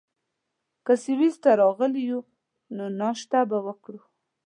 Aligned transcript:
که 0.85 0.93
سویس 1.03 1.35
ته 1.43 1.51
راغلي 1.61 2.01
یو، 2.09 2.19
نو 2.75 2.85
ناشته 2.99 3.39
به 3.49 3.57
وکړو. 3.65 4.01